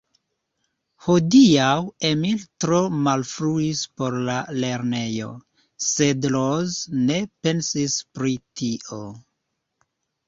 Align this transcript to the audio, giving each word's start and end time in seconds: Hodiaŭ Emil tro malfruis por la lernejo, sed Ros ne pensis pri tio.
Hodiaŭ 1.07 1.73
Emil 2.09 2.39
tro 2.63 2.79
malfruis 3.09 3.83
por 4.01 4.17
la 4.31 4.37
lernejo, 4.65 5.29
sed 5.89 6.29
Ros 6.37 6.79
ne 7.05 7.21
pensis 7.49 7.99
pri 8.17 8.35
tio. 8.63 9.03